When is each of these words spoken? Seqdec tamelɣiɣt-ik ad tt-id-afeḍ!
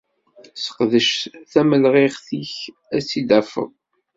Seqdec 0.63 1.09
tamelɣiɣt-ik 1.51 2.55
ad 2.95 3.01
tt-id-afeḍ! 3.03 3.69